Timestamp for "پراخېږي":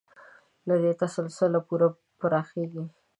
2.19-2.83